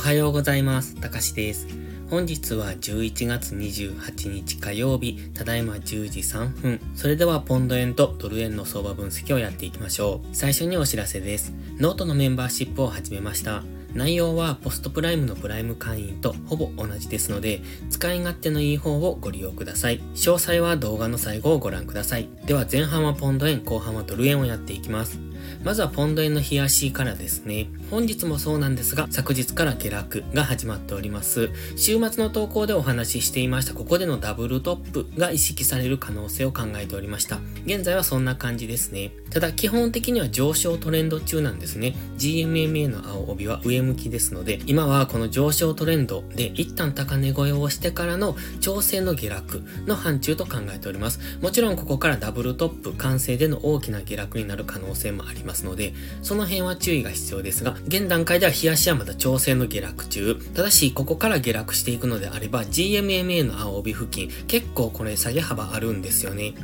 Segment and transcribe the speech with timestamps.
[0.00, 0.94] おはようございます。
[0.94, 1.68] たかしです。
[2.08, 6.80] 本日は11月28日火曜日、ただいま10時3分。
[6.94, 10.28] それではポンド円とドル円の相場分析をやっていきましょう。
[10.34, 11.52] 最初にお知らせです。
[11.78, 13.62] ノートのメンバーシップを始めました。
[13.92, 17.60] 内容はポストプライムのプライム会員とほぼ同じですので、
[17.90, 20.00] 使い勝手のいい方をご利用ください。
[20.14, 22.30] 詳細は動画の最後をご覧ください。
[22.46, 25.20] では前半はポンド円、後半はドル円をやっていきます。
[25.64, 27.68] まずはポンド円の冷やしからですね。
[27.90, 31.50] 本日もそうなんですが、昨日から下落が始まっております。
[31.76, 37.40] 週末の投稿でお話ししていました、ここでのダブルトップが意識される可能性を考えておりました。
[37.66, 39.12] 現在はそんな感じですね。
[39.30, 41.94] ただ、基本的には上昇トレンド中なんですね。
[42.18, 51.20] GMMA の青帯は上向きですので、今はこの上昇トレンドで一旦高値超えをしてからの調整の下落の範疇と考えております。
[51.40, 60.36] もちろんここからダブルトップ完成での大きな下落になる可能性もあありますので、その辺は注意が必要ですが、現段階では冷やしはまだ調整の下落中。
[60.54, 66.54] ただし、ここから下落していくのであれば、GMMA の青帯付近、結構これ下げ幅あるんですよね。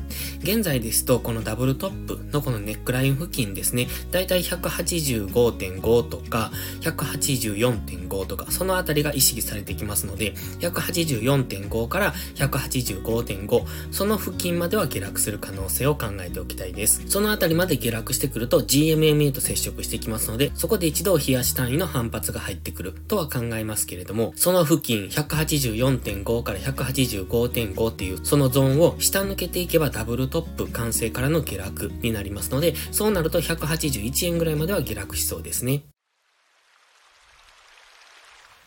[0.41, 17.03] 現在ですと、このダブルトップのこのネックライン付近ですね、だいたい185.5とか、184.5とか、そのあたりが意識されてきますので、184.5から185.5、その付近までは下落する可能性を考えておきたいです。
[17.09, 35.83] そのあたりまで下落してくるとと GMMA と接触してきますので、そこで一度冷やし単位の反発が入ってくるとは考えますけれども、その付近184.5から185.5っていうそのゾーンを下抜けていけばダブルトップ完成からの下落になりますので、そうなると181円ぐらいまでは下落しそうですね。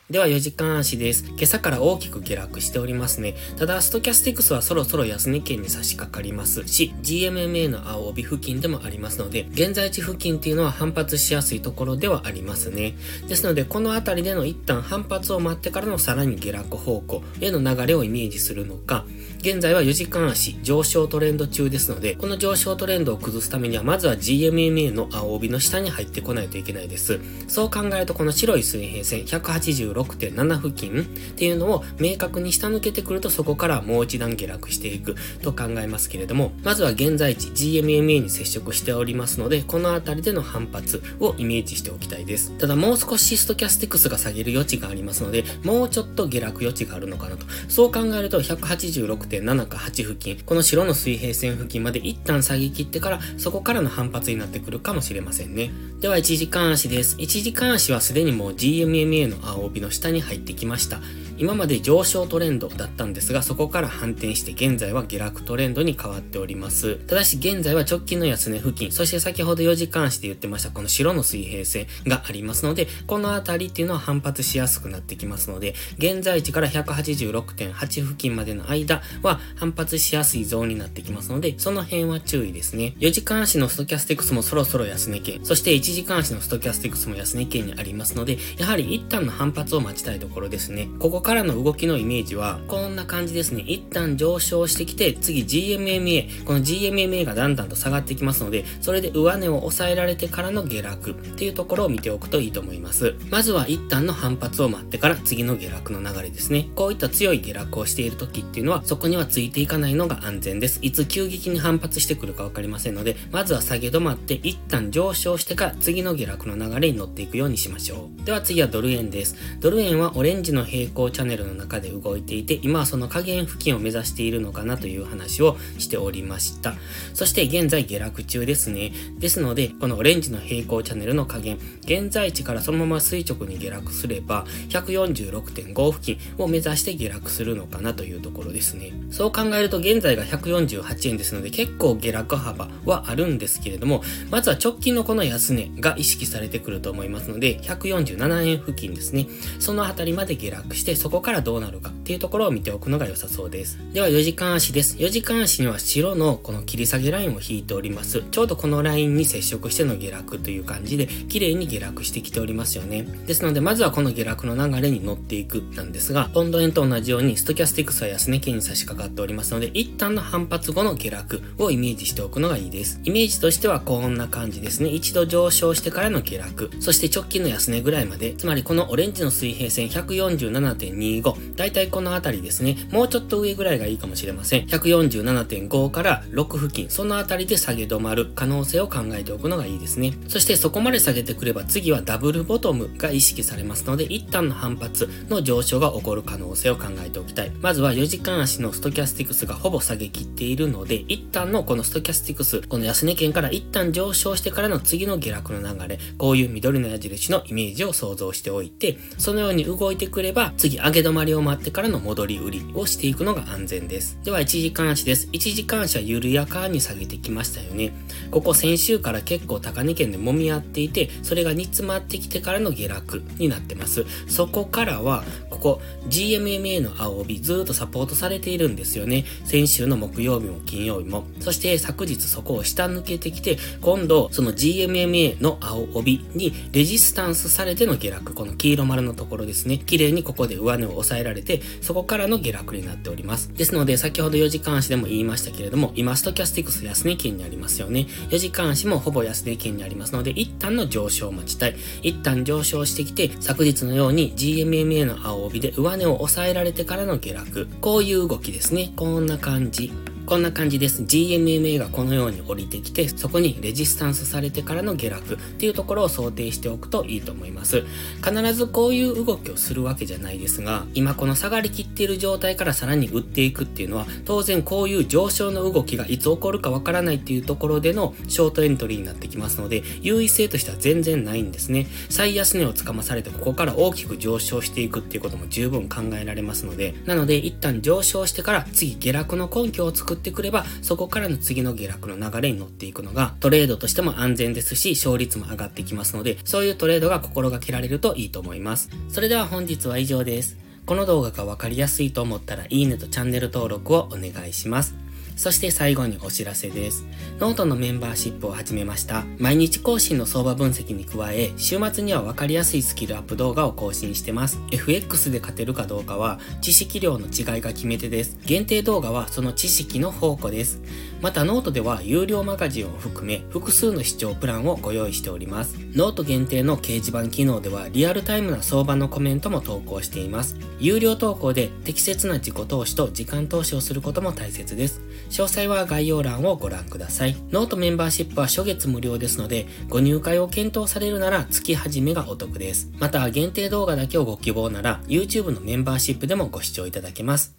[0.09, 1.23] では4時間足です。
[1.27, 3.35] 今朝から大きく下落しておりますね。
[3.57, 12.95] ただ、ストキャスティクスはそろそろ安値圏に差し掛かりますし、GMMA の青帯付近でもありますので、現在地付近っていうのは反発しやすいところではありますね。
[13.27, 19.05] ですので、この辺りでの一旦反発を待ってからのさらに下落方向への流れをイメージするのか、
[19.41, 27.19] 現在は4時間足上昇トレンド中ですので、この上昇トレンドを崩すためには、まずは GMMA の青帯の下に入ってこないといけないです。
[27.47, 31.05] そう考えると、この白い水平線186 6.7付近っ
[31.35, 42.51] ていうのを明確に下抜けてくると、そこからもう一段下落していくと考えますけれども、まずは現在地 GMMA に接触しておりますので、この辺りでの反発をイメージしておきたいです。
[42.57, 47.45] ただもう少しストキャスティクスが下げる余地がありますので、もうちょっと下落余地があるのかなと。
[47.67, 55.71] そう考えると186 6.7か8付近、この白の水平線付近まで一旦下げ切ってから、そこからの反発になってくるかもしれませんね。
[55.99, 57.17] では1時間足です。
[57.17, 60.99] 1時間足はすでにもう GMMA の青帯の下に入ってきました。
[61.39, 66.95] 今まで上昇トレンドだったんですが、そこから反転して現在は下落トレンドに変わっております。
[66.95, 82.95] ただし現在は直近の安値付近、そして先ほど4時間足で言ってましたこの白の水平線がありますので、この辺りっていうのは反発しやすくなってきますので、現在地から186.8付近までの間は反発しやすいゾーンになってきますので、その辺は注意ですね。
[82.99, 90.89] 4時間足のストキャスティクスもそろそろ安値圏、そして1時間足のストキャスティクスも安値圏にありますので、やはり一旦の反発を待ちたいところですね。
[90.99, 93.61] ここからの動きのイメージは、こんな感じですね。
[93.61, 103.13] 一旦上昇してきて、次 GMMA、この GMMA がだんだんと下がってきますので、それで上値を抑えられてからの下落っていうところを見ておくといいと思います。
[103.29, 106.67] まずは一旦の反発を待ってから次の下落の流れですね。
[106.73, 110.79] こういった強い下落をしている時っていうのは、そこにはついていかないのが安全です。
[110.81, 118.25] いつ急激に反発してくるかわかりませんので、まずは下げ止まって一旦上昇してから次の下落の流れに乗っていくようにしましょう。
[118.25, 119.35] では次はドル円です。
[119.59, 126.75] ドル円はオレンジの平行ャンネルの中で動いていて、今はその下限付近を目指しているのかなという話をしておりました。
[127.13, 128.91] そして現在下落中ですね。
[129.17, 138.91] ですので、このオレンジの平行チャンネルの下限、現在地からそのまま垂直に下落すれば、146.5付近を目指して下落するのかなというところですね。
[139.11, 149.27] そう考えると現在が148円ですので、結構下落幅はあるんですけれども、まずは直近のこの安値が意識されてくると思いますので、147円付近ですね。
[149.59, 153.79] そのあたりまで下落して、そこからどうなるかっていうところを見ておくのが良さそうです。
[153.93, 154.97] では4時間足です。
[154.97, 158.23] 4時間足には白のこの切り下げラインを引いております。
[158.31, 163.07] ちょうどこのラインに接触しての下落という感じで、綺麗に下落してきておりますよね。
[163.27, 172.99] ですので、まずはこの下落の流れに乗っていくなんですが、ポンド円と同じようにストキャスティクスは安値圏に差し掛かっておりますので、一旦の反発後の下落をイメージしておくのがいいです。
[173.03, 174.89] イメージとしてはこんな感じですね。
[174.89, 181.55] 一度上昇してからの下落、そして直近の安値ぐらいまで、つまりこのオレンジの水平線147 147.25。
[181.55, 182.77] だいたいこのあたりですね。
[182.91, 184.65] もうちょっと上ぐらいがいいかもしれません。
[184.67, 190.13] 147.5から6付近、そのあたりで下げ止まる可能性を考えておくのがいいですね。
[190.27, 197.51] そしてそこまで下げてくれば次はダブルボトムが意識されますので、一旦の反発の上昇が起こる可能性を考えておきたい。
[197.61, 214.17] まずは4時間足のストキャスティクスがほぼ下げ切っているので、一旦のこのストキャスティクス、この安値圏から一旦上昇してからの次の下落の流れ、こういう緑の矢印のイメージを想像しておいて、そのように動いてくれば、次上げ止まりを待ってからの戻り売りをしていくのが安全です。
[214.23, 215.27] では1時間足です。
[215.31, 217.93] 1時間足は緩やかに下げてきましたよね。
[218.31, 224.05] ここ先週から結構高値圏で揉み合っていて、それが煮詰まってきてからの下落になってます。
[224.27, 229.25] そこからは、ここ GMMA の青帯ずっとサポートされているんですよね。
[229.45, 231.25] 先週の木曜日も金曜日も。
[231.39, 238.33] そして昨日そこを下抜けてきて、今度その GMMA の青帯にレジスタンスされての下落。
[238.33, 239.77] この黄色丸のところですね。
[239.77, 243.53] 綺麗にここで上上値を抑えられて、そこからの下落になっております。
[243.53, 248.07] ですので、先ほど4時間足でも言いましたけれども、今ストキャスティクス安値圏にありますよね。
[248.29, 251.75] 4時間足もほぼ安値圏にありますので、一旦の上昇を待ちたい。
[252.03, 257.67] 一旦上昇してきて、昨日のように GMMA の青帯で上値を抑えられてからの下落。
[257.81, 258.91] こういう動きですね。
[258.95, 259.91] こんな感じ。
[260.29, 261.01] こんな感じです。
[261.01, 267.83] GMMA がこのように降りてきて、そこにレジスタンスされてからの下落っていうところを想定しておくといいと思います。
[268.23, 281.87] 必ずこういう動きをするわけじゃないですが、今この下がりきっている状態からさらに売っていくっていうのは、当然こういう上昇の動きがいつ起こるかわからないっていうところでのショートエントリーになってきますので、優位性としては全然ないんですね。
[282.09, 298.89] 最安値をつかまされてここから大きく上昇していくっていうことも十分考えられますので、なので一旦上昇してから次下落の根拠を作ってってくれば、そこからの次の下落の流れに乗っていくのが、トレードとしても安全ですし、勝率も上がってきますので、そういうトレードが心がけられるといいと思います。
[299.09, 300.57] それでは本日は以上です。
[300.85, 304.95] この動画がわかりやすいと思ったら、いいねとチャンネル登録をお願いします。
[305.39, 307.05] そして最後にお知らせです。
[307.39, 309.23] ノートのメンバーシップを始めました。
[309.37, 314.59] 毎日更新の相場分析に加え、週末には分かりやすいスキルアップ動画を更新してます。
[314.73, 318.37] FX で勝てるかどうかは、知識量の違いが決め手です。
[318.45, 320.81] 限定動画はその知識の宝庫です。
[321.21, 325.75] またノートでは有料マガジンを含め複数の視聴プランをご用意しております。
[325.93, 330.57] ノート限定の掲示板機能ではリアルタイムな相場のコメントも投稿しています。
[330.79, 335.01] 有料投稿で適切な自己投資と時間投資をすることも大切です。
[335.29, 337.35] 詳細は概要欄をご覧ください。
[337.51, 342.91] ノートメンバーシップは初月無料ですので、ご入会を検討されるなら月始めがお得です。
[342.97, 347.58] また、限定動画だけをご希望なら、YouTube のメンバーシップでもご視聴いただけます。